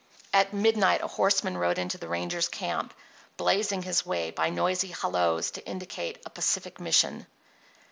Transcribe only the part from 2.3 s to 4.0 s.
camp, blazing